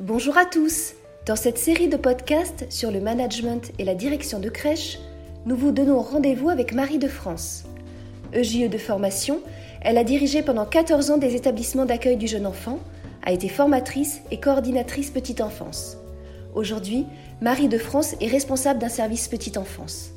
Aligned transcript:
Bonjour 0.00 0.36
à 0.36 0.44
tous 0.44 0.94
Dans 1.24 1.36
cette 1.36 1.56
série 1.56 1.86
de 1.86 1.96
podcasts 1.96 2.66
sur 2.68 2.90
le 2.90 3.00
management 3.00 3.70
et 3.78 3.84
la 3.84 3.94
direction 3.94 4.40
de 4.40 4.48
crèche, 4.48 4.98
nous 5.46 5.54
vous 5.54 5.70
donnons 5.70 6.00
rendez-vous 6.00 6.48
avec 6.48 6.74
Marie 6.74 6.98
de 6.98 7.06
France. 7.06 7.62
EJE 8.32 8.68
de 8.68 8.76
formation, 8.76 9.38
elle 9.82 9.96
a 9.96 10.02
dirigé 10.02 10.42
pendant 10.42 10.66
14 10.66 11.12
ans 11.12 11.16
des 11.16 11.36
établissements 11.36 11.84
d'accueil 11.84 12.16
du 12.16 12.26
jeune 12.26 12.44
enfant, 12.44 12.80
a 13.22 13.30
été 13.30 13.48
formatrice 13.48 14.20
et 14.32 14.40
coordinatrice 14.40 15.10
petite 15.10 15.40
enfance. 15.40 15.96
Aujourd'hui, 16.56 17.06
Marie 17.40 17.68
de 17.68 17.78
France 17.78 18.16
est 18.20 18.26
responsable 18.26 18.80
d'un 18.80 18.88
service 18.88 19.28
petite 19.28 19.56
enfance. 19.56 20.10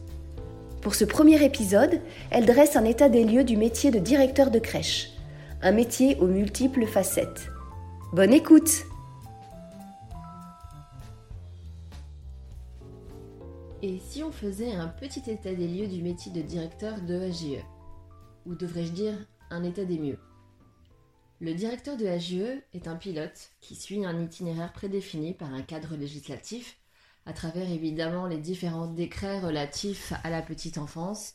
Pour 0.82 0.96
ce 0.96 1.06
premier 1.06 1.46
épisode, 1.46 2.02
elle 2.32 2.48
dresse 2.48 2.78
un 2.78 2.84
état 2.84 3.10
des 3.10 3.24
lieux 3.24 3.44
du 3.44 3.58
métier 3.58 3.92
de 3.92 4.00
directeur 4.00 4.50
de 4.50 4.58
crèche, 4.58 5.12
un 5.62 5.72
métier 5.72 6.18
aux 6.20 6.28
multiples 6.28 6.88
facettes. 6.88 7.52
Bonne 8.12 8.34
écoute 8.34 8.88
Et 13.88 14.00
si 14.00 14.22
on 14.22 14.34
faisait 14.34 14.74
un 14.74 14.90
petit 14.90 15.32
état 15.32 15.56
des 15.56 15.66
lieux 15.66 15.88
du 15.88 16.02
métier 16.02 16.30
de 16.34 16.42
directeur 16.42 17.00
de 17.00 17.22
AGE 17.22 17.64
Ou 18.46 18.54
devrais-je 18.54 18.92
dire 18.92 19.14
un 19.50 19.64
état 19.64 19.86
des 19.86 19.98
mieux? 19.98 20.20
Le 21.40 21.54
directeur 21.54 21.96
de 21.96 22.06
AGE 22.06 22.62
est 22.74 22.90
un 22.90 22.98
pilote 22.98 23.52
qui 23.62 23.76
suit 23.76 24.04
un 24.04 24.22
itinéraire 24.22 24.74
prédéfini 24.74 25.34
par 25.34 25.54
un 25.54 25.62
cadre 25.62 25.96
législatif, 25.96 26.78
à 27.26 27.32
travers 27.32 27.72
évidemment 27.72 28.28
les 28.28 28.40
différents 28.40 28.88
décrets 28.88 29.40
relatifs 29.40 30.12
à 30.26 30.30
la 30.30 30.42
petite 30.42 30.78
enfance 30.78 31.34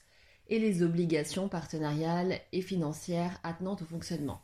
et 0.48 0.58
les 0.58 0.82
obligations 0.82 1.48
partenariales 1.48 2.38
et 2.52 2.60
financières 2.60 3.40
attenantes 3.44 3.80
au 3.80 3.86
fonctionnement. 3.86 4.42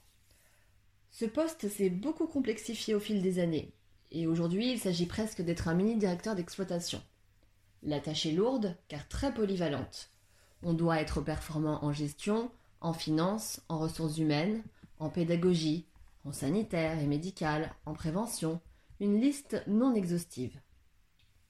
Ce 1.10 1.26
poste 1.26 1.68
s'est 1.68 1.90
beaucoup 1.90 2.26
complexifié 2.26 2.94
au 2.94 3.00
fil 3.00 3.20
des 3.20 3.38
années, 3.38 3.74
et 4.12 4.26
aujourd'hui 4.26 4.72
il 4.72 4.78
s'agit 4.78 5.04
presque 5.04 5.42
d'être 5.42 5.68
un 5.68 5.74
mini-directeur 5.74 6.34
d'exploitation. 6.34 7.02
La 7.82 8.00
tâche 8.00 8.26
est 8.26 8.32
lourde 8.32 8.76
car 8.88 9.06
très 9.08 9.32
polyvalente. 9.32 10.10
On 10.62 10.74
doit 10.74 11.00
être 11.00 11.20
performant 11.20 11.84
en 11.84 11.92
gestion, 11.92 12.50
en 12.80 12.92
finance, 12.92 13.60
en 13.68 13.78
ressources 13.78 14.18
humaines, 14.18 14.62
en 14.98 15.10
pédagogie, 15.10 15.86
en 16.24 16.32
sanitaire 16.32 16.98
et 16.98 17.06
médical, 17.06 17.72
en 17.86 17.94
prévention, 17.94 18.60
une 19.00 19.20
liste 19.20 19.62
non 19.66 19.94
exhaustive. 19.94 20.60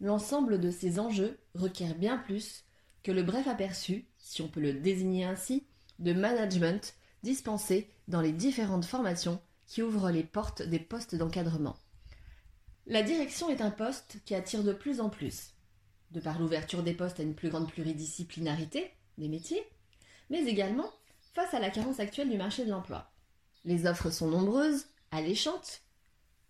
L'ensemble 0.00 0.60
de 0.60 0.70
ces 0.70 1.00
enjeux 1.00 1.38
requiert 1.54 1.94
bien 1.94 2.18
plus 2.18 2.64
que 3.02 3.10
le 3.10 3.22
bref 3.22 3.48
aperçu, 3.48 4.06
si 4.18 4.42
on 4.42 4.48
peut 4.48 4.60
le 4.60 4.74
désigner 4.74 5.24
ainsi, 5.24 5.66
de 5.98 6.12
management 6.12 6.94
dispensé 7.22 7.90
dans 8.06 8.20
les 8.20 8.32
différentes 8.32 8.84
formations 8.84 9.40
qui 9.66 9.82
ouvrent 9.82 10.10
les 10.10 10.22
portes 10.22 10.62
des 10.62 10.78
postes 10.78 11.14
d'encadrement. 11.14 11.76
La 12.86 13.02
direction 13.02 13.48
est 13.48 13.60
un 13.60 13.70
poste 13.70 14.18
qui 14.24 14.34
attire 14.34 14.62
de 14.62 14.72
plus 14.72 15.00
en 15.00 15.08
plus 15.08 15.54
de 16.12 16.20
par 16.20 16.38
l'ouverture 16.38 16.82
des 16.82 16.94
postes 16.94 17.20
à 17.20 17.22
une 17.22 17.34
plus 17.34 17.50
grande 17.50 17.70
pluridisciplinarité 17.70 18.90
des 19.18 19.28
métiers, 19.28 19.62
mais 20.30 20.44
également 20.44 20.90
face 21.34 21.54
à 21.54 21.60
la 21.60 21.70
carence 21.70 22.00
actuelle 22.00 22.30
du 22.30 22.36
marché 22.36 22.64
de 22.64 22.70
l'emploi. 22.70 23.10
Les 23.64 23.86
offres 23.86 24.10
sont 24.10 24.28
nombreuses, 24.28 24.86
alléchantes, 25.10 25.82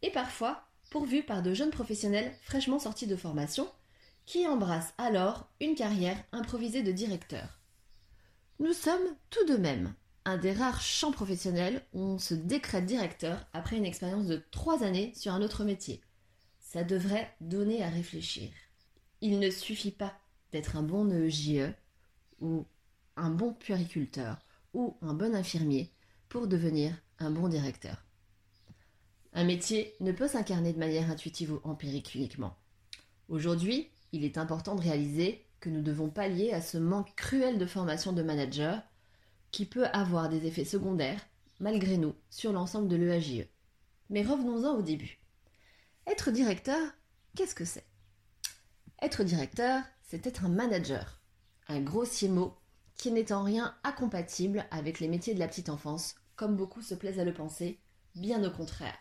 et 0.02 0.10
parfois 0.10 0.62
pourvues 0.90 1.22
par 1.22 1.42
de 1.42 1.54
jeunes 1.54 1.70
professionnels 1.70 2.32
fraîchement 2.42 2.78
sortis 2.78 3.06
de 3.06 3.16
formation, 3.16 3.68
qui 4.24 4.46
embrassent 4.46 4.94
alors 4.98 5.48
une 5.60 5.74
carrière 5.74 6.22
improvisée 6.32 6.82
de 6.82 6.92
directeur. 6.92 7.58
Nous 8.60 8.72
sommes 8.72 9.16
tout 9.30 9.44
de 9.46 9.56
même 9.56 9.94
un 10.24 10.36
des 10.36 10.52
rares 10.52 10.82
champs 10.82 11.12
professionnels 11.12 11.82
où 11.94 12.02
on 12.02 12.18
se 12.18 12.34
décrète 12.34 12.84
directeur 12.84 13.46
après 13.54 13.76
une 13.76 13.86
expérience 13.86 14.26
de 14.26 14.42
trois 14.50 14.82
années 14.82 15.12
sur 15.14 15.32
un 15.32 15.40
autre 15.40 15.64
métier. 15.64 16.02
Ça 16.60 16.84
devrait 16.84 17.34
donner 17.40 17.82
à 17.82 17.88
réfléchir. 17.88 18.50
Il 19.20 19.40
ne 19.40 19.50
suffit 19.50 19.90
pas 19.90 20.14
d'être 20.52 20.76
un 20.76 20.82
bon 20.82 21.10
EJE 21.10 21.72
ou 22.40 22.64
un 23.16 23.30
bon 23.30 23.52
puériculteur 23.52 24.38
ou 24.74 24.96
un 25.02 25.14
bon 25.14 25.34
infirmier 25.34 25.90
pour 26.28 26.46
devenir 26.46 26.94
un 27.18 27.30
bon 27.30 27.48
directeur. 27.48 28.04
Un 29.32 29.44
métier 29.44 29.94
ne 30.00 30.12
peut 30.12 30.28
s'incarner 30.28 30.72
de 30.72 30.78
manière 30.78 31.10
intuitive 31.10 31.52
ou 31.52 31.60
empirique 31.64 32.14
uniquement. 32.14 32.56
Aujourd'hui, 33.28 33.88
il 34.12 34.24
est 34.24 34.38
important 34.38 34.74
de 34.74 34.82
réaliser 34.82 35.44
que 35.60 35.68
nous 35.68 35.82
devons 35.82 36.08
pallier 36.08 36.52
à 36.52 36.60
ce 36.60 36.78
manque 36.78 37.14
cruel 37.16 37.58
de 37.58 37.66
formation 37.66 38.12
de 38.12 38.22
managers 38.22 38.78
qui 39.50 39.66
peut 39.66 39.86
avoir 39.86 40.28
des 40.28 40.46
effets 40.46 40.64
secondaires, 40.64 41.20
malgré 41.60 41.96
nous, 41.96 42.14
sur 42.30 42.52
l'ensemble 42.52 42.88
de 42.88 42.96
l'EAJE. 42.96 43.46
Mais 44.10 44.22
revenons-en 44.22 44.76
au 44.76 44.82
début. 44.82 45.18
Être 46.06 46.30
directeur, 46.30 46.80
qu'est-ce 47.34 47.54
que 47.54 47.64
c'est? 47.64 47.84
Être 49.00 49.24
directeur, 49.24 49.82
c'est 50.02 50.26
être 50.26 50.44
un 50.44 50.48
manager. 50.48 51.20
Un 51.68 51.80
grossier 51.80 52.28
mot 52.28 52.54
qui 52.96 53.12
n'est 53.12 53.32
en 53.32 53.44
rien 53.44 53.76
incompatible 53.84 54.66
avec 54.70 55.00
les 55.00 55.08
métiers 55.08 55.34
de 55.34 55.38
la 55.38 55.48
petite 55.48 55.68
enfance, 55.68 56.16
comme 56.36 56.56
beaucoup 56.56 56.82
se 56.82 56.94
plaisent 56.94 57.20
à 57.20 57.24
le 57.24 57.34
penser, 57.34 57.78
bien 58.14 58.42
au 58.44 58.50
contraire. 58.50 58.98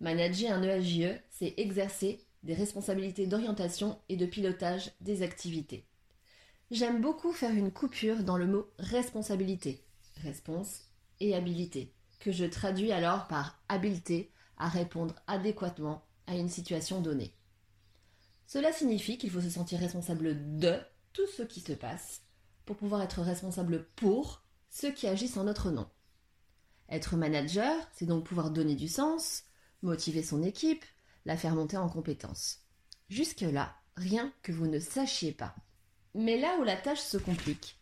Manager 0.00 0.52
un 0.52 0.62
EAJE, 0.62 1.20
c'est 1.30 1.54
exercer 1.58 2.24
des 2.42 2.54
responsabilités 2.54 3.26
d'orientation 3.26 3.98
et 4.08 4.16
de 4.16 4.24
pilotage 4.24 4.92
des 5.00 5.22
activités. 5.22 5.86
J'aime 6.70 7.02
beaucoup 7.02 7.32
faire 7.32 7.50
une 7.50 7.72
coupure 7.72 8.22
dans 8.22 8.38
le 8.38 8.46
mot 8.46 8.70
responsabilité, 8.78 9.84
réponse 10.22 10.88
et 11.18 11.34
habilité, 11.34 11.92
que 12.20 12.32
je 12.32 12.44
traduis 12.46 12.92
alors 12.92 13.26
par 13.26 13.60
habileté 13.68 14.30
à 14.56 14.68
répondre 14.68 15.14
adéquatement 15.26 16.02
à 16.26 16.36
une 16.36 16.48
situation 16.48 17.00
donnée. 17.00 17.34
Cela 18.52 18.72
signifie 18.72 19.16
qu'il 19.16 19.30
faut 19.30 19.40
se 19.40 19.48
sentir 19.48 19.78
responsable 19.78 20.58
de 20.58 20.76
tout 21.12 21.28
ce 21.36 21.44
qui 21.44 21.60
se 21.60 21.72
passe 21.72 22.22
pour 22.64 22.76
pouvoir 22.76 23.00
être 23.00 23.20
responsable 23.20 23.86
pour 23.94 24.42
ceux 24.70 24.90
qui 24.90 25.06
agissent 25.06 25.36
en 25.36 25.44
notre 25.44 25.70
nom. 25.70 25.88
Être 26.88 27.14
manager, 27.14 27.76
c'est 27.92 28.06
donc 28.06 28.24
pouvoir 28.24 28.50
donner 28.50 28.74
du 28.74 28.88
sens, 28.88 29.44
motiver 29.82 30.24
son 30.24 30.42
équipe, 30.42 30.84
la 31.26 31.36
faire 31.36 31.54
monter 31.54 31.76
en 31.76 31.88
compétences. 31.88 32.58
Jusque-là, 33.08 33.72
rien 33.94 34.32
que 34.42 34.50
vous 34.50 34.66
ne 34.66 34.80
sachiez 34.80 35.30
pas. 35.30 35.54
Mais 36.16 36.36
là 36.36 36.58
où 36.58 36.64
la 36.64 36.76
tâche 36.76 36.98
se 36.98 37.18
complique, 37.18 37.78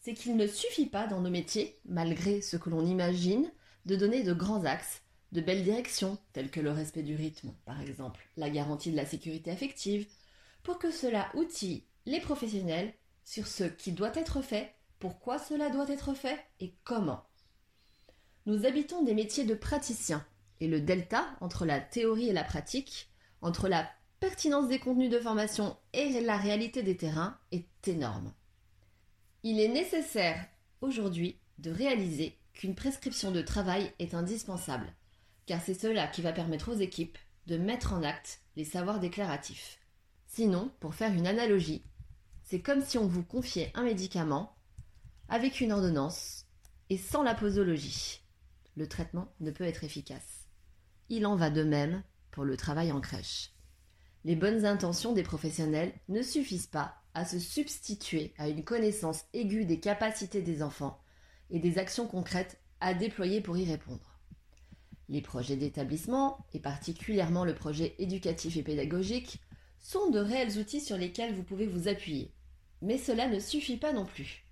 c'est 0.00 0.12
qu'il 0.12 0.36
ne 0.36 0.46
suffit 0.46 0.84
pas 0.90 1.06
dans 1.06 1.22
nos 1.22 1.30
métiers, 1.30 1.80
malgré 1.86 2.42
ce 2.42 2.58
que 2.58 2.68
l'on 2.68 2.84
imagine, 2.84 3.50
de 3.86 3.96
donner 3.96 4.22
de 4.22 4.34
grands 4.34 4.66
axes, 4.66 5.00
de 5.32 5.40
belles 5.40 5.62
directions, 5.62 6.18
telles 6.32 6.50
que 6.50 6.60
le 6.60 6.72
respect 6.72 7.02
du 7.02 7.14
rythme, 7.14 7.52
par 7.64 7.80
exemple, 7.80 8.20
la 8.36 8.50
garantie 8.50 8.90
de 8.90 8.96
la 8.96 9.06
sécurité 9.06 9.50
affective, 9.50 10.06
pour 10.62 10.78
que 10.78 10.90
cela 10.90 11.30
outille 11.34 11.84
les 12.06 12.20
professionnels 12.20 12.92
sur 13.24 13.46
ce 13.46 13.64
qui 13.64 13.92
doit 13.92 14.14
être 14.16 14.42
fait, 14.42 14.74
pourquoi 14.98 15.38
cela 15.38 15.70
doit 15.70 15.88
être 15.88 16.14
fait 16.14 16.44
et 16.58 16.74
comment. 16.84 17.24
Nous 18.46 18.66
habitons 18.66 19.02
des 19.02 19.14
métiers 19.14 19.44
de 19.44 19.54
praticiens, 19.54 20.26
et 20.60 20.68
le 20.68 20.80
delta 20.80 21.26
entre 21.40 21.64
la 21.64 21.80
théorie 21.80 22.28
et 22.28 22.32
la 22.32 22.44
pratique, 22.44 23.10
entre 23.40 23.68
la 23.68 23.88
pertinence 24.18 24.68
des 24.68 24.78
contenus 24.78 25.10
de 25.10 25.18
formation 25.18 25.76
et 25.92 26.20
la 26.20 26.36
réalité 26.36 26.82
des 26.82 26.96
terrains 26.96 27.38
est 27.52 27.88
énorme. 27.88 28.32
Il 29.42 29.58
est 29.58 29.68
nécessaire 29.68 30.46
aujourd'hui 30.82 31.38
de 31.58 31.70
réaliser 31.70 32.36
qu'une 32.52 32.74
prescription 32.74 33.30
de 33.30 33.40
travail 33.40 33.92
est 33.98 34.12
indispensable 34.12 34.92
car 35.50 35.60
c'est 35.60 35.74
cela 35.74 36.06
qui 36.06 36.22
va 36.22 36.32
permettre 36.32 36.70
aux 36.70 36.78
équipes 36.78 37.18
de 37.48 37.56
mettre 37.56 37.92
en 37.92 38.04
acte 38.04 38.40
les 38.54 38.64
savoirs 38.64 39.00
déclaratifs. 39.00 39.80
Sinon, 40.28 40.70
pour 40.78 40.94
faire 40.94 41.12
une 41.12 41.26
analogie, 41.26 41.82
c'est 42.44 42.60
comme 42.60 42.84
si 42.84 42.98
on 42.98 43.08
vous 43.08 43.24
confiait 43.24 43.72
un 43.74 43.82
médicament 43.82 44.54
avec 45.28 45.60
une 45.60 45.72
ordonnance 45.72 46.46
et 46.88 46.96
sans 46.96 47.24
la 47.24 47.34
posologie. 47.34 48.22
Le 48.76 48.86
traitement 48.86 49.34
ne 49.40 49.50
peut 49.50 49.64
être 49.64 49.82
efficace. 49.82 50.46
Il 51.08 51.26
en 51.26 51.34
va 51.34 51.50
de 51.50 51.64
même 51.64 52.04
pour 52.30 52.44
le 52.44 52.56
travail 52.56 52.92
en 52.92 53.00
crèche. 53.00 53.50
Les 54.22 54.36
bonnes 54.36 54.64
intentions 54.64 55.14
des 55.14 55.24
professionnels 55.24 55.92
ne 56.08 56.22
suffisent 56.22 56.68
pas 56.68 56.94
à 57.12 57.24
se 57.24 57.40
substituer 57.40 58.34
à 58.38 58.48
une 58.48 58.62
connaissance 58.62 59.24
aiguë 59.32 59.64
des 59.64 59.80
capacités 59.80 60.42
des 60.42 60.62
enfants 60.62 61.02
et 61.50 61.58
des 61.58 61.78
actions 61.78 62.06
concrètes 62.06 62.60
à 62.78 62.94
déployer 62.94 63.40
pour 63.40 63.56
y 63.56 63.68
répondre. 63.68 64.09
Les 65.10 65.20
projets 65.20 65.56
d'établissement, 65.56 66.46
et 66.54 66.60
particulièrement 66.60 67.44
le 67.44 67.56
projet 67.56 67.96
éducatif 67.98 68.56
et 68.56 68.62
pédagogique, 68.62 69.40
sont 69.80 70.08
de 70.08 70.20
réels 70.20 70.56
outils 70.56 70.80
sur 70.80 70.96
lesquels 70.96 71.34
vous 71.34 71.42
pouvez 71.42 71.66
vous 71.66 71.88
appuyer. 71.88 72.32
Mais 72.80 72.96
cela 72.96 73.26
ne 73.26 73.40
suffit 73.40 73.76
pas 73.76 73.92
non 73.92 74.06
plus. 74.06 74.46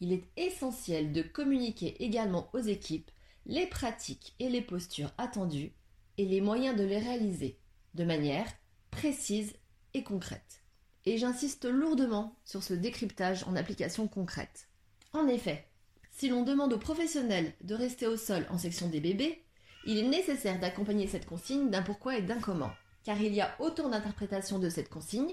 Il 0.00 0.12
est 0.12 0.24
essentiel 0.36 1.12
de 1.12 1.22
communiquer 1.22 2.02
également 2.02 2.50
aux 2.52 2.58
équipes 2.58 3.12
les 3.46 3.66
pratiques 3.66 4.34
et 4.40 4.48
les 4.48 4.60
postures 4.60 5.12
attendues 5.18 5.72
et 6.18 6.24
les 6.24 6.40
moyens 6.40 6.76
de 6.76 6.84
les 6.84 6.98
réaliser 6.98 7.60
de 7.94 8.02
manière 8.02 8.48
précise 8.90 9.54
et 9.94 10.02
concrète. 10.02 10.64
Et 11.04 11.16
j'insiste 11.16 11.64
lourdement 11.64 12.36
sur 12.44 12.64
ce 12.64 12.74
décryptage 12.74 13.44
en 13.44 13.54
application 13.54 14.08
concrète. 14.08 14.68
En 15.12 15.28
effet, 15.28 15.68
si 16.10 16.28
l'on 16.28 16.42
demande 16.42 16.72
aux 16.72 16.78
professionnels 16.78 17.52
de 17.62 17.76
rester 17.76 18.08
au 18.08 18.16
sol 18.16 18.46
en 18.50 18.58
section 18.58 18.88
des 18.88 19.00
bébés, 19.00 19.45
Il 19.88 19.98
est 19.98 20.08
nécessaire 20.08 20.58
d'accompagner 20.58 21.06
cette 21.06 21.26
consigne 21.26 21.70
d'un 21.70 21.82
pourquoi 21.82 22.16
et 22.16 22.22
d'un 22.22 22.40
comment, 22.40 22.72
car 23.04 23.20
il 23.20 23.32
y 23.32 23.40
a 23.40 23.54
autant 23.60 23.88
d'interprétations 23.88 24.58
de 24.58 24.68
cette 24.68 24.88
consigne 24.88 25.32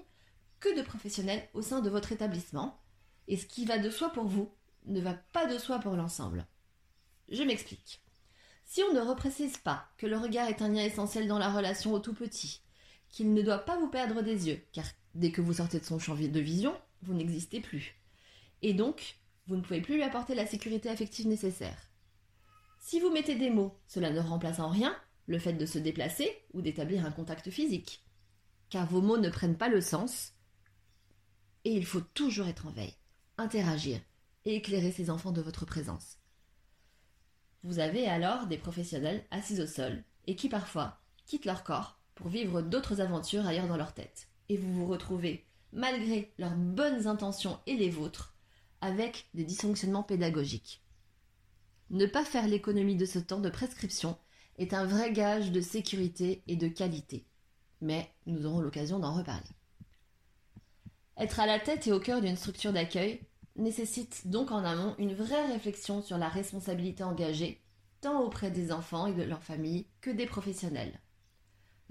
que 0.59 0.77
de 0.77 0.83
professionnels 0.83 1.49
au 1.55 1.63
sein 1.63 1.81
de 1.81 1.89
votre 1.89 2.11
établissement, 2.11 2.79
et 3.27 3.35
ce 3.35 3.47
qui 3.47 3.65
va 3.65 3.79
de 3.79 3.89
soi 3.89 4.09
pour 4.11 4.25
vous 4.25 4.51
ne 4.85 5.01
va 5.01 5.15
pas 5.15 5.47
de 5.47 5.57
soi 5.57 5.79
pour 5.79 5.95
l'ensemble. 5.95 6.45
Je 7.29 7.41
m'explique. 7.41 8.03
Si 8.63 8.83
on 8.83 8.93
ne 8.93 9.01
reprécise 9.01 9.57
pas 9.57 9.87
que 9.97 10.05
le 10.05 10.17
regard 10.17 10.47
est 10.47 10.61
un 10.61 10.69
lien 10.69 10.83
essentiel 10.83 11.27
dans 11.27 11.39
la 11.39 11.51
relation 11.51 11.91
au 11.91 11.99
tout 11.99 12.13
petit, 12.13 12.61
qu'il 13.09 13.33
ne 13.33 13.41
doit 13.41 13.57
pas 13.57 13.79
vous 13.79 13.89
perdre 13.89 14.21
des 14.21 14.49
yeux, 14.49 14.61
car 14.71 14.85
dès 15.15 15.31
que 15.31 15.41
vous 15.41 15.53
sortez 15.53 15.79
de 15.79 15.85
son 15.85 15.97
champ 15.97 16.15
de 16.15 16.39
vision, 16.39 16.75
vous 17.01 17.15
n'existez 17.15 17.59
plus. 17.59 17.95
Et 18.61 18.75
donc, 18.75 19.17
vous 19.47 19.55
ne 19.55 19.61
pouvez 19.61 19.81
plus 19.81 19.95
lui 19.95 20.03
apporter 20.03 20.35
la 20.35 20.45
sécurité 20.45 20.89
affective 20.89 21.27
nécessaire. 21.27 21.89
Si 22.83 22.99
vous 22.99 23.09
mettez 23.09 23.35
des 23.35 23.49
mots, 23.49 23.79
cela 23.87 24.11
ne 24.11 24.19
remplace 24.19 24.59
en 24.59 24.67
rien 24.67 24.93
le 25.27 25.39
fait 25.39 25.53
de 25.53 25.65
se 25.65 25.79
déplacer 25.79 26.29
ou 26.53 26.61
d'établir 26.61 27.05
un 27.05 27.11
contact 27.11 27.49
physique. 27.49 28.03
Car 28.69 28.85
vos 28.85 28.99
mots 28.99 29.17
ne 29.17 29.29
prennent 29.29 29.57
pas 29.57 29.69
le 29.69 29.79
sens, 29.79 30.33
et 31.63 31.71
il 31.71 31.85
faut 31.85 32.01
toujours 32.01 32.47
être 32.47 32.67
en 32.67 32.71
veille, 32.71 32.97
interagir 33.37 34.01
et 34.43 34.57
éclairer 34.57 34.91
ses 34.91 35.09
enfants 35.09 35.31
de 35.31 35.41
votre 35.41 35.65
présence. 35.65 36.17
Vous 37.63 37.79
avez 37.79 38.05
alors 38.05 38.47
des 38.47 38.57
professionnels 38.57 39.23
assis 39.31 39.61
au 39.61 39.65
sol 39.65 40.03
et 40.27 40.35
qui 40.35 40.49
parfois 40.49 40.99
quittent 41.25 41.45
leur 41.45 41.63
corps 41.63 41.97
pour 42.15 42.27
vivre 42.27 42.61
d'autres 42.61 42.99
aventures 42.99 43.47
ailleurs 43.47 43.69
dans 43.69 43.77
leur 43.77 43.93
tête. 43.93 44.27
Et 44.49 44.57
vous 44.57 44.73
vous 44.73 44.87
retrouvez, 44.87 45.45
malgré 45.71 46.33
leurs 46.37 46.57
bonnes 46.57 47.07
intentions 47.07 47.61
et 47.65 47.77
les 47.77 47.89
vôtres, 47.89 48.35
avec 48.81 49.29
des 49.33 49.45
dysfonctionnements 49.45 50.03
pédagogiques. 50.03 50.82
Ne 51.93 52.07
pas 52.07 52.25
faire 52.25 52.47
l'économie 52.47 52.95
de 52.95 53.05
ce 53.05 53.19
temps 53.19 53.39
de 53.39 53.51
prescription 53.51 54.17
est 54.57 54.73
un 54.73 54.83
vrai 54.83 55.13
gage 55.13 55.51
de 55.51 55.61
sécurité 55.61 56.41
et 56.47 56.55
de 56.55 56.67
qualité. 56.67 57.27
Mais 57.81 58.11
nous 58.25 58.47
aurons 58.47 58.61
l'occasion 58.61 58.97
d'en 58.97 59.13
reparler. 59.13 59.51
Être 61.17 61.39
à 61.39 61.45
la 61.45 61.59
tête 61.59 61.85
et 61.85 61.91
au 61.91 61.99
cœur 61.99 62.19
d'une 62.19 62.35
structure 62.35 62.73
d'accueil 62.73 63.21
nécessite 63.57 64.27
donc 64.27 64.49
en 64.49 64.63
amont 64.63 64.95
une 64.97 65.13
vraie 65.13 65.45
réflexion 65.45 66.01
sur 66.01 66.17
la 66.17 66.29
responsabilité 66.29 67.03
engagée, 67.03 67.61
tant 68.01 68.21
auprès 68.23 68.49
des 68.49 68.71
enfants 68.71 69.05
et 69.05 69.13
de 69.13 69.21
leurs 69.21 69.43
familles 69.43 69.85
que 70.01 70.09
des 70.09 70.25
professionnels. 70.25 70.99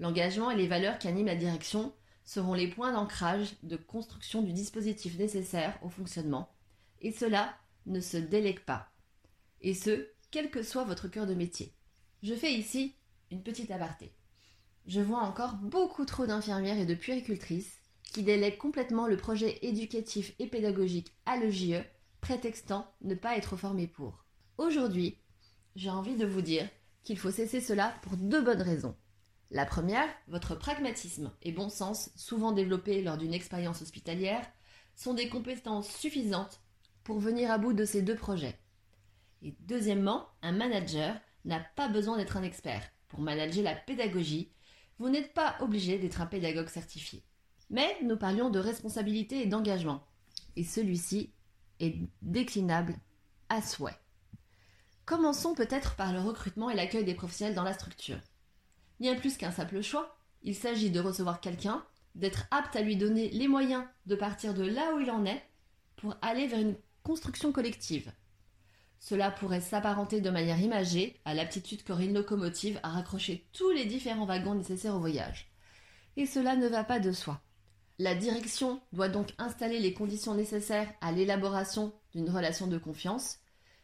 L'engagement 0.01 0.51
et 0.51 0.57
les 0.57 0.67
valeurs 0.67 0.99
qui 0.99 1.07
animent 1.07 1.27
la 1.27 1.37
direction 1.37 1.93
seront 2.25 2.55
les 2.55 2.67
points 2.67 2.91
d'ancrage 2.91 3.55
de 3.63 3.77
construction 3.77 4.41
du 4.41 4.51
dispositif 4.51 5.17
nécessaire 5.17 5.79
au 5.81 5.87
fonctionnement, 5.87 6.49
et 6.99 7.13
cela 7.13 7.55
ne 7.85 8.01
se 8.01 8.17
délègue 8.17 8.65
pas, 8.65 8.92
et 9.63 9.73
ce, 9.73 10.07
quel 10.29 10.51
que 10.51 10.61
soit 10.61 10.83
votre 10.83 11.07
cœur 11.07 11.25
de 11.25 11.33
métier. 11.33 11.73
Je 12.21 12.35
fais 12.35 12.53
ici 12.53 12.95
une 13.31 13.43
petite 13.43 13.71
aparté. 13.71 14.13
Je 14.85 15.01
vois 15.01 15.21
encore 15.21 15.55
beaucoup 15.55 16.05
trop 16.05 16.25
d'infirmières 16.25 16.77
et 16.77 16.85
de 16.85 16.93
puéricultrices 16.93 17.79
qui 18.03 18.23
délègue 18.23 18.57
complètement 18.57 19.07
le 19.07 19.17
projet 19.17 19.57
éducatif 19.63 20.33
et 20.37 20.47
pédagogique 20.47 21.15
à 21.25 21.37
l'EJE, 21.37 21.83
prétextant 22.21 22.93
ne 23.01 23.15
pas 23.15 23.37
être 23.37 23.55
formé 23.55 23.87
pour. 23.87 24.25
Aujourd'hui, 24.57 25.17
j'ai 25.75 25.89
envie 25.89 26.15
de 26.15 26.25
vous 26.25 26.41
dire 26.41 26.69
qu'il 27.03 27.17
faut 27.17 27.31
cesser 27.31 27.59
cela 27.59 27.93
pour 28.03 28.17
deux 28.17 28.41
bonnes 28.41 28.61
raisons. 28.61 28.95
La 29.49 29.65
première, 29.65 30.07
votre 30.27 30.55
pragmatisme 30.55 31.31
et 31.41 31.51
bon 31.51 31.69
sens, 31.69 32.11
souvent 32.15 32.51
développés 32.51 33.01
lors 33.01 33.17
d'une 33.17 33.33
expérience 33.33 33.81
hospitalière, 33.81 34.45
sont 34.95 35.13
des 35.13 35.29
compétences 35.29 35.89
suffisantes 35.89 36.61
pour 37.03 37.19
venir 37.19 37.51
à 37.51 37.57
bout 37.57 37.73
de 37.73 37.85
ces 37.85 38.01
deux 38.01 38.15
projets. 38.15 38.59
Et 39.43 39.55
deuxièmement, 39.59 40.27
un 40.41 40.53
manager 40.53 41.19
n'a 41.45 41.59
pas 41.59 41.89
besoin 41.89 42.17
d'être 42.17 42.37
un 42.37 42.43
expert. 42.43 42.81
Pour 43.09 43.19
manager 43.19 43.63
la 43.63 43.75
pédagogie, 43.75 44.51
vous 44.97 45.09
n'êtes 45.09 45.33
pas 45.33 45.57
obligé 45.59 45.99
d'être 45.99 46.21
un 46.21 46.25
pédagogue 46.25 46.69
certifié. 46.69 47.23
Mais 47.69 47.97
nous 48.03 48.17
parlions 48.17 48.49
de 48.49 48.59
responsabilité 48.59 49.41
et 49.41 49.45
d'engagement. 49.45 50.07
Et 50.55 50.63
celui-ci 50.63 51.33
est 51.79 51.97
déclinable 52.21 52.95
à 53.49 53.61
souhait. 53.61 53.97
Commençons 55.05 55.53
peut-être 55.53 55.95
par 55.95 56.13
le 56.13 56.21
recrutement 56.21 56.69
et 56.69 56.75
l'accueil 56.75 57.03
des 57.03 57.13
professionnels 57.13 57.55
dans 57.55 57.63
la 57.63 57.73
structure. 57.73 58.19
Bien 59.01 59.15
plus 59.15 59.35
qu'un 59.35 59.51
simple 59.51 59.81
choix, 59.81 60.17
il 60.43 60.55
s'agit 60.55 60.91
de 60.91 61.01
recevoir 61.01 61.41
quelqu'un, 61.41 61.83
d'être 62.15 62.45
apte 62.51 62.75
à 62.77 62.81
lui 62.81 62.95
donner 62.95 63.29
les 63.31 63.49
moyens 63.49 63.83
de 64.05 64.15
partir 64.15 64.53
de 64.53 64.63
là 64.63 64.93
où 64.95 64.99
il 64.99 65.11
en 65.11 65.25
est 65.25 65.43
pour 65.97 66.15
aller 66.21 66.47
vers 66.47 66.59
une 66.59 66.77
construction 67.01 67.51
collective. 67.51 68.11
Cela 69.03 69.31
pourrait 69.31 69.59
s'apparenter 69.59 70.21
de 70.21 70.29
manière 70.29 70.61
imagée 70.61 71.19
à 71.25 71.33
l'aptitude 71.33 71.83
qu'aurait 71.83 72.05
une 72.05 72.13
locomotive 72.13 72.79
à 72.83 72.89
raccrocher 72.89 73.45
tous 73.51 73.69
les 73.71 73.83
différents 73.83 74.25
wagons 74.25 74.55
nécessaires 74.55 74.95
au 74.95 74.99
voyage. 75.01 75.51
Et 76.15 76.25
cela 76.25 76.55
ne 76.55 76.69
va 76.69 76.85
pas 76.85 77.01
de 77.01 77.11
soi. 77.11 77.41
La 77.99 78.15
direction 78.15 78.81
doit 78.93 79.09
donc 79.09 79.33
installer 79.39 79.81
les 79.81 79.93
conditions 79.93 80.35
nécessaires 80.35 80.89
à 81.01 81.11
l'élaboration 81.11 81.93
d'une 82.13 82.29
relation 82.29 82.67
de 82.67 82.77
confiance 82.77 83.39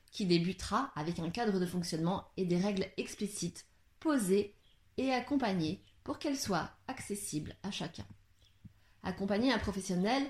qui 0.10 0.26
débutera 0.26 0.90
avec 0.96 1.20
un 1.20 1.30
cadre 1.30 1.60
de 1.60 1.66
fonctionnement 1.66 2.24
et 2.38 2.46
des 2.46 2.58
règles 2.58 2.88
explicites, 2.96 3.66
posées 4.00 4.56
et 4.96 5.12
accompagnées 5.12 5.84
pour 6.06 6.18
qu'elles 6.18 6.40
soient 6.40 6.72
accessibles 6.88 7.58
à 7.64 7.72
chacun. 7.72 8.06
Accompagner 9.04 9.52
un 9.52 9.60
professionnel, 9.60 10.24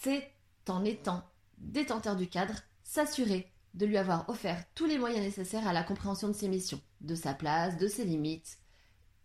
c'est 0.00 0.32
en 0.66 0.82
étant 0.82 1.22
détenteur 1.58 2.16
du 2.16 2.26
cadre, 2.26 2.54
s'assurer 2.82 3.52
de 3.76 3.86
lui 3.86 3.98
avoir 3.98 4.28
offert 4.28 4.64
tous 4.74 4.86
les 4.86 4.98
moyens 4.98 5.24
nécessaires 5.24 5.68
à 5.68 5.72
la 5.72 5.82
compréhension 5.82 6.28
de 6.28 6.32
ses 6.32 6.48
missions, 6.48 6.80
de 7.02 7.14
sa 7.14 7.34
place, 7.34 7.76
de 7.76 7.88
ses 7.88 8.04
limites 8.04 8.58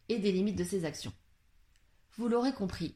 et 0.09 0.19
des 0.19 0.31
limites 0.31 0.57
de 0.57 0.63
ses 0.63 0.85
actions. 0.85 1.13
Vous 2.17 2.27
l'aurez 2.27 2.53
compris, 2.53 2.95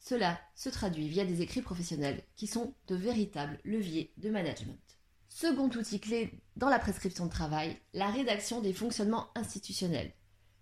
cela 0.00 0.40
se 0.54 0.68
traduit 0.68 1.08
via 1.08 1.24
des 1.24 1.42
écrits 1.42 1.62
professionnels 1.62 2.22
qui 2.34 2.46
sont 2.46 2.74
de 2.86 2.96
véritables 2.96 3.58
leviers 3.64 4.12
de 4.16 4.30
management. 4.30 4.80
Second 5.28 5.68
outil 5.68 6.00
clé 6.00 6.32
dans 6.56 6.70
la 6.70 6.78
prescription 6.78 7.26
de 7.26 7.30
travail, 7.30 7.76
la 7.92 8.10
rédaction 8.10 8.62
des 8.62 8.72
fonctionnements 8.72 9.28
institutionnels, 9.34 10.14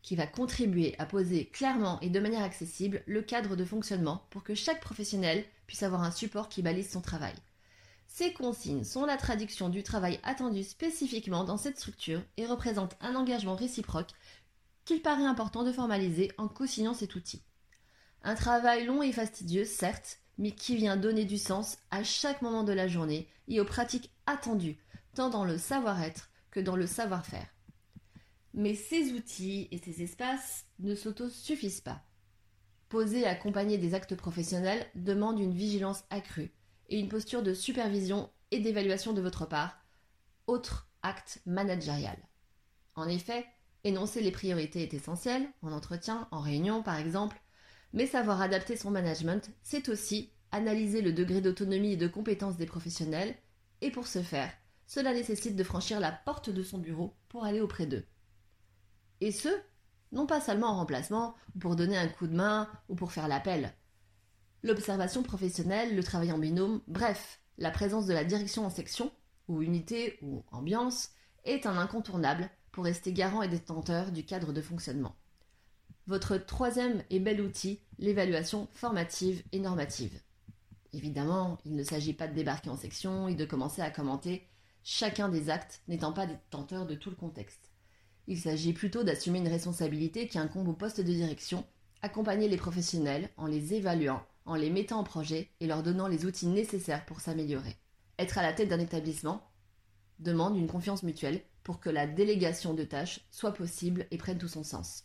qui 0.03 0.17
va 0.17 0.27
contribuer 0.27 0.97
à 0.99 1.07
poser 1.07 1.47
clairement 1.47 2.01
et 2.01 2.11
de 2.11 2.21
manière 2.21 2.43
accessible 2.43 3.03
le 3.07 3.23
cadre 3.23 3.55
de 3.55 3.65
fonctionnement 3.65 4.27
pour 4.31 4.43
que 4.43 4.55
chaque 4.55 4.81
professionnel 4.81 5.45
puisse 5.67 5.85
avoir 5.85 6.03
un 6.03 6.11
support 6.11 6.49
qui 6.49 6.63
balise 6.63 6.91
son 6.91 7.01
travail. 7.01 7.35
Ces 8.17 8.33
consignes 8.33 8.85
sont 8.85 9.07
la 9.07 9.17
traduction 9.17 9.69
du 9.69 9.83
travail 9.83 10.21
attendu 10.23 10.63
spécifiquement 10.63 11.43
dans 11.43 11.57
cette 11.57 11.79
structure 11.79 12.23
et 12.37 12.47
représentent 12.47 12.97
un 13.01 13.17
engagement 13.17 13.57
réciproque 13.57 14.13
qu'il 14.85 15.03
paraît 15.03 15.27
important 15.27 15.65
de 15.65 15.73
formaliser 15.73 16.31
en 16.39 16.47
co-signant 16.47 16.95
cet 16.95 17.17
outil. 17.17 17.43
Un 18.23 18.37
travail 18.37 18.85
long 18.85 19.03
et 19.03 19.11
fastidieux, 19.11 19.65
certes, 19.65 20.21
mais 20.39 20.53
qui 20.53 20.77
vient 20.77 20.97
donner 20.97 21.25
du 21.25 21.39
sens 21.39 21.77
à 21.91 22.05
chaque 22.05 22.41
moment 22.41 22.63
de 22.63 22.73
la 22.73 22.87
journée 22.87 23.27
et 23.49 23.61
aux 23.61 23.65
pratiques 23.65 24.13
attendues, 24.27 24.79
tant 25.17 25.29
dans 25.29 25.45
le 25.45 25.59
savoir-être 25.59 26.31
que 26.53 26.61
dans 26.61 26.77
le 26.77 26.87
savoir-faire. 26.87 27.49
Mais 28.53 28.77
ces 28.77 29.11
outils 29.11 29.67
et 29.73 29.79
ces 29.79 30.05
espaces 30.05 30.67
ne 30.79 30.95
s'auto-suffisent 30.95 31.81
pas. 31.81 32.01
Poser 32.91 33.23
et 33.23 33.27
accompagner 33.27 33.77
des 33.77 33.93
actes 33.93 34.15
professionnels 34.15 34.87
demande 34.95 35.41
une 35.41 35.53
vigilance 35.53 36.05
accrue 36.11 36.53
et 36.89 36.99
une 36.99 37.09
posture 37.09 37.43
de 37.43 37.55
supervision 37.55 38.31
et 38.51 38.61
d'évaluation 38.61 39.13
de 39.13 39.21
votre 39.21 39.47
part, 39.47 39.79
autre 40.47 40.89
acte 41.03 41.41
managérial. 41.47 42.17
En 42.95 43.09
effet, 43.09 43.47
énoncer 43.83 44.21
les 44.21 44.31
priorités 44.31 44.83
est 44.83 44.95
essentiel, 44.95 45.49
en 45.63 45.73
entretien, 45.73 46.29
en 46.31 46.41
réunion 46.41 46.83
par 46.83 46.99
exemple, 46.99 47.41
mais 47.93 48.07
savoir 48.07 48.41
adapter 48.41 48.77
son 48.77 48.91
management, 48.91 49.51
c'est 49.63 49.89
aussi 49.89 50.31
analyser 50.53 51.03
le 51.03 51.13
degré 51.13 51.41
d'autonomie 51.41 51.93
et 51.93 51.97
de 51.97 52.09
compétence 52.09 52.57
des 52.57 52.67
professionnels, 52.67 53.35
et 53.81 53.91
pour 53.91 54.07
ce 54.07 54.23
faire, 54.23 54.53
cela 54.87 55.13
nécessite 55.13 55.57
de 55.57 55.65
franchir 55.65 56.01
la 56.01 56.13
porte 56.13 56.51
de 56.51 56.63
son 56.63 56.79
bureau 56.79 57.15
pour 57.29 57.45
aller 57.45 57.61
auprès 57.61 57.87
d'eux. 57.87 58.05
Et 59.21 59.33
ce, 59.33 59.49
non 60.13 60.27
pas 60.27 60.41
seulement 60.41 60.69
en 60.69 60.77
remplacement, 60.77 61.35
ou 61.55 61.59
pour 61.59 61.77
donner 61.77 61.97
un 61.97 62.09
coup 62.09 62.27
de 62.27 62.35
main, 62.35 62.69
ou 62.89 62.95
pour 62.95 63.13
faire 63.13 63.29
l'appel. 63.29 63.75
L'observation 64.65 65.23
professionnelle, 65.23 65.95
le 65.95 66.03
travail 66.03 66.33
en 66.33 66.39
binôme, 66.39 66.81
bref, 66.89 67.39
la 67.59 67.71
présence 67.71 68.07
de 68.07 68.15
la 68.15 68.25
direction 68.25 68.65
en 68.65 68.71
section, 68.71 69.13
ou 69.47 69.61
unité, 69.61 70.19
ou 70.23 70.43
ambiance, 70.53 71.11
est 71.45 71.67
un 71.67 71.77
incontournable 71.77 72.49
pour 72.73 72.85
rester 72.85 73.13
garant 73.13 73.43
et 73.43 73.49
détenteur 73.49 74.11
du 74.11 74.25
cadre 74.25 74.55
de 74.55 74.63
fonctionnement. 74.63 75.17
Votre 76.07 76.39
troisième 76.39 77.03
et 77.11 77.21
bel 77.21 77.43
outil, 77.43 77.79
l'évaluation 77.99 78.69
formative 78.73 79.43
et 79.53 79.59
normative. 79.59 80.19
Évidemment, 80.95 81.59
il 81.67 81.77
ne 81.77 81.85
s'agit 81.85 82.15
pas 82.15 82.27
de 82.27 82.35
débarquer 82.35 82.71
en 82.71 82.79
section 82.79 83.29
et 83.29 83.35
de 83.35 83.45
commencer 83.45 83.83
à 83.83 83.91
commenter 83.91 84.49
chacun 84.83 85.29
des 85.29 85.51
actes 85.51 85.83
n'étant 85.89 86.15
pas 86.15 86.27
détenteur 86.27 86.87
de 86.87 86.95
tout 86.95 87.11
le 87.11 87.17
contexte. 87.17 87.71
Il 88.29 88.41
s'agit 88.41 88.73
plutôt 88.73 89.05
d'assumer 89.05 89.41
une 89.41 89.49
responsabilité 89.49 90.27
qui 90.27 90.39
incombe 90.39 90.69
au 90.69 90.73
poste 90.73 91.03
de 91.03 91.13
direction, 91.13 91.67
accompagner 92.01 92.49
les 92.49 92.57
professionnels 92.57 93.29
en 93.37 93.47
les 93.47 93.75
évaluant, 93.75 94.25
en 94.45 94.55
les 94.55 94.71
mettant 94.71 95.01
en 95.01 95.05
projet 95.05 95.51
et 95.61 95.67
leur 95.67 95.83
donnant 95.83 96.09
les 96.09 96.27
outils 96.27 96.47
nécessaires 96.47 97.07
pour 97.07 97.21
s'améliorer. 97.21 97.77
Être 98.19 98.39
à 98.39 98.43
la 98.43 98.53
tête 98.53 98.69
d'un 98.69 98.81
établissement 98.81 99.51
demande 100.19 100.57
une 100.57 100.69
confiance 100.69 101.03
mutuelle 101.03 101.43
pour 101.63 101.81
que 101.81 101.91
la 101.91 102.07
délégation 102.07 102.75
de 102.75 102.85
tâches 102.85 103.21
soit 103.31 103.55
possible 103.55 104.07
et 104.11 104.19
prenne 104.19 104.39
tout 104.39 104.49
son 104.49 104.63
sens. 104.63 105.05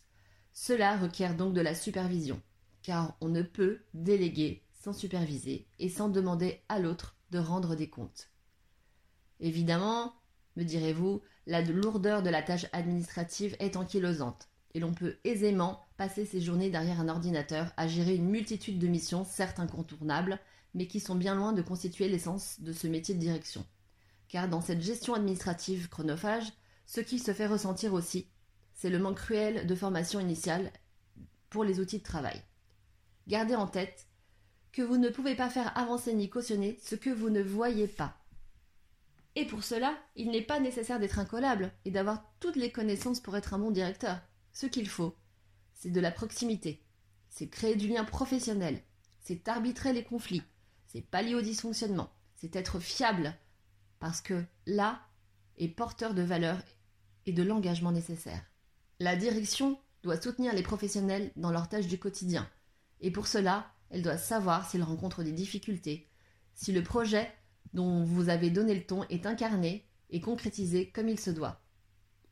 Cela 0.52 0.96
requiert 0.96 1.36
donc 1.36 1.54
de 1.54 1.60
la 1.60 1.74
supervision, 1.74 2.40
car 2.82 3.16
on 3.20 3.28
ne 3.28 3.42
peut 3.42 3.80
déléguer 3.94 4.62
sans 4.72 4.92
superviser 4.92 5.66
et 5.78 5.88
sans 5.88 6.08
demander 6.08 6.62
à 6.68 6.78
l'autre 6.78 7.16
de 7.30 7.38
rendre 7.38 7.76
des 7.76 7.88
comptes. 7.88 8.30
Évidemment, 9.40 10.14
me 10.56 10.64
direz-vous, 10.64 11.22
la 11.46 11.62
lourdeur 11.62 12.22
de 12.22 12.30
la 12.30 12.42
tâche 12.42 12.66
administrative 12.72 13.56
est 13.58 13.76
ankylosante, 13.76 14.49
et 14.74 14.80
l'on 14.80 14.92
peut 14.92 15.16
aisément 15.24 15.86
passer 15.96 16.24
ses 16.24 16.40
journées 16.40 16.70
derrière 16.70 17.00
un 17.00 17.08
ordinateur 17.08 17.72
à 17.76 17.86
gérer 17.88 18.14
une 18.14 18.28
multitude 18.28 18.78
de 18.78 18.86
missions, 18.86 19.24
certes 19.24 19.60
incontournables, 19.60 20.38
mais 20.74 20.86
qui 20.86 21.00
sont 21.00 21.14
bien 21.14 21.34
loin 21.34 21.52
de 21.52 21.62
constituer 21.62 22.08
l'essence 22.08 22.60
de 22.60 22.72
ce 22.72 22.86
métier 22.86 23.14
de 23.14 23.20
direction. 23.20 23.64
Car 24.28 24.48
dans 24.48 24.60
cette 24.60 24.80
gestion 24.80 25.14
administrative 25.14 25.88
chronophage, 25.88 26.52
ce 26.86 27.00
qui 27.00 27.18
se 27.18 27.32
fait 27.32 27.46
ressentir 27.46 27.92
aussi, 27.94 28.28
c'est 28.74 28.90
le 28.90 28.98
manque 28.98 29.16
cruel 29.16 29.66
de 29.66 29.74
formation 29.74 30.20
initiale 30.20 30.72
pour 31.50 31.64
les 31.64 31.80
outils 31.80 31.98
de 31.98 32.04
travail. 32.04 32.40
Gardez 33.26 33.56
en 33.56 33.66
tête 33.66 34.06
que 34.72 34.82
vous 34.82 34.96
ne 34.96 35.08
pouvez 35.08 35.34
pas 35.34 35.50
faire 35.50 35.76
avancer 35.76 36.14
ni 36.14 36.30
cautionner 36.30 36.78
ce 36.82 36.94
que 36.94 37.10
vous 37.10 37.30
ne 37.30 37.42
voyez 37.42 37.88
pas. 37.88 38.16
Et 39.36 39.44
pour 39.46 39.62
cela, 39.62 39.96
il 40.16 40.30
n'est 40.30 40.42
pas 40.42 40.60
nécessaire 40.60 40.98
d'être 40.98 41.18
incollable 41.18 41.72
et 41.84 41.90
d'avoir 41.90 42.24
toutes 42.40 42.56
les 42.56 42.72
connaissances 42.72 43.20
pour 43.20 43.36
être 43.36 43.54
un 43.54 43.58
bon 43.58 43.70
directeur. 43.70 44.20
Ce 44.52 44.66
qu'il 44.66 44.88
faut, 44.88 45.16
c'est 45.74 45.90
de 45.90 46.00
la 46.00 46.10
proximité, 46.10 46.82
c'est 47.28 47.48
créer 47.48 47.76
du 47.76 47.88
lien 47.88 48.04
professionnel, 48.04 48.82
c'est 49.20 49.48
arbitrer 49.48 49.92
les 49.92 50.04
conflits, 50.04 50.42
c'est 50.86 51.00
pallier 51.00 51.34
au 51.34 51.40
dysfonctionnement, 51.40 52.10
c'est 52.34 52.56
être 52.56 52.80
fiable, 52.80 53.34
parce 53.98 54.20
que 54.20 54.44
là 54.66 55.00
est 55.56 55.68
porteur 55.68 56.14
de 56.14 56.22
valeur 56.22 56.60
et 57.26 57.32
de 57.32 57.42
l'engagement 57.42 57.92
nécessaire. 57.92 58.42
La 58.98 59.16
direction 59.16 59.78
doit 60.02 60.20
soutenir 60.20 60.54
les 60.54 60.62
professionnels 60.62 61.32
dans 61.36 61.52
leurs 61.52 61.68
tâches 61.68 61.86
du 61.86 61.98
quotidien, 61.98 62.48
et 63.00 63.10
pour 63.10 63.26
cela, 63.26 63.72
elle 63.90 64.02
doit 64.02 64.18
savoir 64.18 64.68
s'ils 64.68 64.82
rencontrent 64.82 65.22
des 65.22 65.32
difficultés, 65.32 66.08
si 66.54 66.72
le 66.72 66.82
projet 66.82 67.30
dont 67.72 68.04
vous 68.04 68.28
avez 68.28 68.50
donné 68.50 68.74
le 68.74 68.84
ton 68.84 69.04
est 69.04 69.26
incarné 69.26 69.86
et 70.10 70.20
concrétisé 70.20 70.90
comme 70.90 71.08
il 71.08 71.20
se 71.20 71.30
doit. 71.30 71.62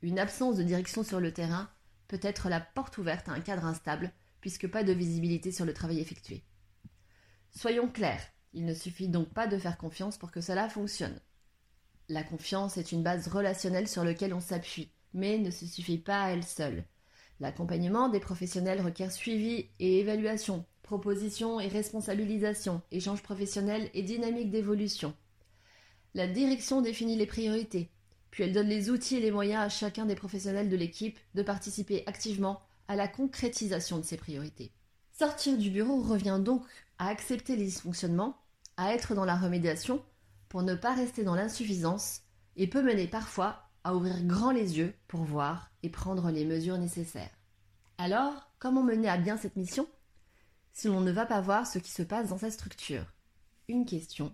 Une 0.02 0.18
absence 0.18 0.56
de 0.56 0.62
direction 0.62 1.02
sur 1.02 1.20
le 1.20 1.32
terrain 1.32 1.68
peut 2.08 2.20
être 2.22 2.48
la 2.48 2.60
porte 2.60 2.98
ouverte 2.98 3.28
à 3.28 3.32
un 3.32 3.40
cadre 3.40 3.64
instable, 3.64 4.12
puisque 4.40 4.68
pas 4.68 4.82
de 4.82 4.92
visibilité 4.92 5.52
sur 5.52 5.64
le 5.64 5.74
travail 5.74 6.00
effectué. 6.00 6.42
Soyons 7.50 7.88
clairs, 7.88 8.26
il 8.52 8.64
ne 8.64 8.74
suffit 8.74 9.08
donc 9.08 9.28
pas 9.32 9.46
de 9.46 9.58
faire 9.58 9.78
confiance 9.78 10.18
pour 10.18 10.30
que 10.30 10.40
cela 10.40 10.68
fonctionne. 10.68 11.20
La 12.08 12.22
confiance 12.22 12.78
est 12.78 12.92
une 12.92 13.02
base 13.02 13.28
relationnelle 13.28 13.88
sur 13.88 14.04
laquelle 14.04 14.32
on 14.32 14.40
s'appuie, 14.40 14.90
mais 15.12 15.38
ne 15.38 15.50
se 15.50 15.66
suffit 15.66 15.98
pas 15.98 16.22
à 16.24 16.30
elle 16.30 16.44
seule. 16.44 16.84
L'accompagnement 17.40 18.08
des 18.08 18.20
professionnels 18.20 18.80
requiert 18.80 19.12
suivi 19.12 19.68
et 19.78 20.00
évaluation, 20.00 20.64
proposition 20.82 21.60
et 21.60 21.68
responsabilisation, 21.68 22.80
échange 22.90 23.22
professionnel 23.22 23.90
et 23.92 24.02
dynamique 24.02 24.50
d'évolution. 24.50 25.14
La 26.14 26.26
direction 26.26 26.80
définit 26.80 27.16
les 27.16 27.26
priorités, 27.26 27.90
puis 28.30 28.44
elle 28.44 28.52
donne 28.52 28.68
les 28.68 28.90
outils 28.90 29.16
et 29.16 29.20
les 29.20 29.30
moyens 29.30 29.62
à 29.62 29.68
chacun 29.68 30.06
des 30.06 30.14
professionnels 30.14 30.68
de 30.68 30.76
l'équipe 30.76 31.18
de 31.34 31.42
participer 31.42 32.02
activement 32.06 32.60
à 32.88 32.96
la 32.96 33.08
concrétisation 33.08 33.98
de 33.98 34.04
ces 34.04 34.16
priorités. 34.16 34.72
Sortir 35.12 35.58
du 35.58 35.70
bureau 35.70 36.00
revient 36.00 36.40
donc 36.42 36.64
à 36.98 37.08
accepter 37.08 37.56
les 37.56 37.64
dysfonctionnements, 37.64 38.36
à 38.76 38.94
être 38.94 39.14
dans 39.14 39.24
la 39.24 39.36
remédiation 39.36 40.02
pour 40.48 40.62
ne 40.62 40.74
pas 40.74 40.94
rester 40.94 41.24
dans 41.24 41.34
l'insuffisance 41.34 42.22
et 42.56 42.66
peut 42.66 42.82
mener 42.82 43.06
parfois 43.06 43.68
à 43.84 43.94
ouvrir 43.94 44.22
grand 44.24 44.50
les 44.50 44.78
yeux 44.78 44.94
pour 45.06 45.22
voir 45.22 45.70
et 45.82 45.90
prendre 45.90 46.30
les 46.30 46.44
mesures 46.44 46.78
nécessaires. 46.78 47.30
Alors, 47.98 48.50
comment 48.58 48.82
mener 48.82 49.08
à 49.08 49.18
bien 49.18 49.36
cette 49.36 49.56
mission 49.56 49.86
si 50.72 50.86
l'on 50.86 51.00
ne 51.00 51.10
va 51.10 51.26
pas 51.26 51.40
voir 51.40 51.66
ce 51.66 51.78
qui 51.78 51.90
se 51.90 52.02
passe 52.02 52.28
dans 52.28 52.38
sa 52.38 52.50
structure? 52.50 53.04
Une 53.68 53.84
question 53.84 54.32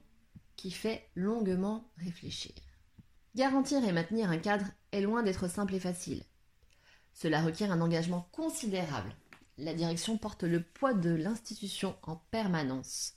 qui 0.56 0.70
fait 0.70 1.08
longuement 1.14 1.90
réfléchir. 1.96 2.52
Garantir 3.36 3.84
et 3.84 3.90
maintenir 3.90 4.30
un 4.30 4.38
cadre 4.38 4.66
est 4.92 5.00
loin 5.00 5.24
d'être 5.24 5.48
simple 5.48 5.74
et 5.74 5.80
facile. 5.80 6.22
Cela 7.14 7.42
requiert 7.42 7.72
un 7.72 7.80
engagement 7.80 8.28
considérable. 8.30 9.12
La 9.58 9.74
direction 9.74 10.18
porte 10.18 10.44
le 10.44 10.62
poids 10.62 10.94
de 10.94 11.10
l'institution 11.10 11.96
en 12.04 12.14
permanence. 12.30 13.14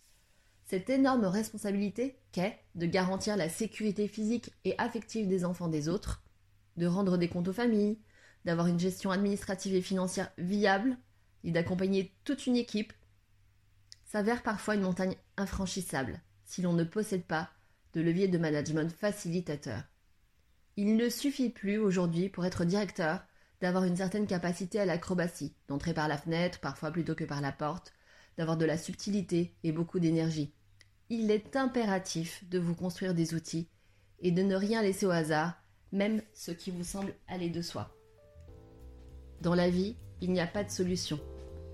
Cette 0.66 0.90
énorme 0.90 1.26
responsabilité 1.26 2.18
qu'est 2.32 2.60
de 2.74 2.88
garantir 2.88 3.38
la 3.38 3.48
sécurité 3.48 4.08
physique 4.08 4.52
et 4.66 4.74
affective 4.80 5.28
des 5.28 5.46
enfants 5.46 5.68
des 5.68 5.88
autres, 5.88 6.24
de 6.78 6.88
rendre 6.88 7.18
des 7.18 7.30
comptes 7.30 7.48
aux 7.48 7.54
familles, 7.54 8.00
d'avoir 8.44 8.66
une 8.66 8.80
gestion 8.80 9.12
administrative 9.12 9.76
et 9.76 9.84
financière 9.84 10.32
viable 10.40 10.98
et 11.44 11.52
d'accompagner 11.52 12.16
toute 12.24 12.48
une 12.48 12.58
équipe 12.58 12.94
s'avère 14.04 14.42
parfois 14.42 14.74
une 14.74 14.82
montagne 14.82 15.16
infranchissable 15.38 16.22
si 16.44 16.64
l'on 16.64 16.74
ne 16.74 16.84
possède 16.84 17.26
pas 17.26 17.52
de 17.94 18.02
levier 18.02 18.28
de 18.28 18.38
management 18.40 18.92
facilitateur. 18.92 19.84
Il 20.80 20.96
ne 20.96 21.10
suffit 21.10 21.50
plus 21.50 21.80
aujourd'hui 21.80 22.30
pour 22.30 22.46
être 22.46 22.64
directeur 22.64 23.22
d'avoir 23.62 23.84
une 23.84 23.96
certaine 23.96 24.28
capacité 24.28 24.80
à 24.80 24.86
l'acrobatie, 24.86 25.56
d'entrer 25.68 25.92
par 25.92 26.08
la 26.08 26.20
fenêtre 26.20 26.60
parfois 26.60 26.92
plutôt 26.92 27.16
que 27.16 27.24
par 27.24 27.42
la 27.42 27.52
porte, 27.52 27.94
d'avoir 28.38 28.58
de 28.58 28.66
la 28.66 28.78
subtilité 28.78 29.56
et 29.64 29.72
beaucoup 29.72 29.98
d'énergie. 29.98 30.54
Il 31.10 31.32
est 31.32 31.56
impératif 31.56 32.48
de 32.50 32.60
vous 32.60 32.76
construire 32.76 33.16
des 33.16 33.34
outils 33.34 33.68
et 34.20 34.30
de 34.30 34.44
ne 34.44 34.56
rien 34.56 34.84
laisser 34.84 35.08
au 35.08 35.10
hasard, 35.10 35.56
même 35.92 36.22
ce 36.36 36.52
qui 36.52 36.70
vous 36.70 36.84
semble 36.84 37.16
aller 37.28 37.50
de 37.50 37.64
soi. 37.64 37.98
Dans 39.42 39.56
la 39.56 39.72
vie, 39.72 39.96
il 40.22 40.32
n'y 40.32 40.42
a 40.42 40.48
pas 40.48 40.64
de 40.64 40.70
solution. 40.70 41.20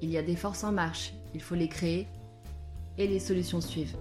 Il 0.01 0.11
y 0.11 0.17
a 0.17 0.23
des 0.23 0.37
forces 0.37 0.63
en 0.63 0.71
marche, 0.71 1.13
il 1.33 1.41
faut 1.41 1.55
les 1.55 1.67
créer 1.67 2.07
et 2.97 3.07
les 3.07 3.19
solutions 3.19 3.59
suivent. 3.59 3.97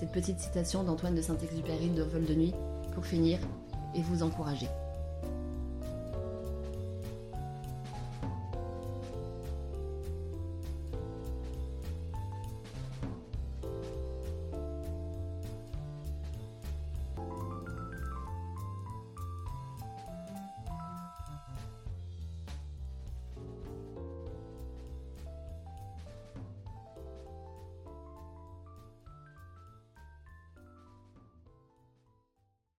Cette 0.00 0.10
petite 0.10 0.40
citation 0.40 0.82
d'Antoine 0.82 1.14
de 1.14 1.22
Saint-Exupéry 1.22 1.90
de 1.90 2.02
Vol 2.02 2.24
de 2.24 2.34
Nuit, 2.34 2.54
pour 2.94 3.06
finir, 3.06 3.38
et 3.94 4.02
vous 4.02 4.22
encourager. 4.22 4.68